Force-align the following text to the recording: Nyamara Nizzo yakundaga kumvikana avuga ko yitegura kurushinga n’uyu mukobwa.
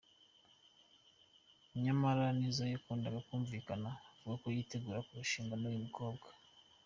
Nyamara 1.83 2.25
Nizzo 2.37 2.63
yakundaga 2.73 3.19
kumvikana 3.27 3.89
avuga 4.13 4.35
ko 4.41 4.47
yitegura 4.55 4.99
kurushinga 5.07 5.53
n’uyu 5.57 5.83
mukobwa. 5.85 6.27